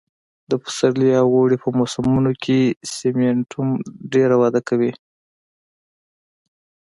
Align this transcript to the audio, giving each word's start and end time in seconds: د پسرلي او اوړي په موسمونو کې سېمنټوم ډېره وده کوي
د 0.49 0.51
پسرلي 0.63 1.11
او 1.21 1.27
اوړي 1.35 1.57
په 1.63 1.69
موسمونو 1.79 2.31
کې 2.43 2.59
سېمنټوم 2.95 3.69
ډېره 4.13 4.35
وده 4.41 4.61
کوي 4.67 4.91